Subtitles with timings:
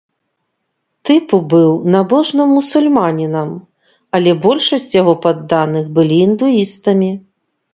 [1.09, 3.49] Тыпу быў набожным мусульманінам,
[4.19, 7.11] але большасць яго падданых былі індуістамі.